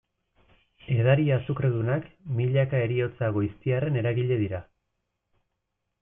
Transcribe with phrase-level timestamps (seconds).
[0.93, 2.07] Edari azukredunak,
[2.39, 4.63] milaka heriotza goiztiarren eragile dira.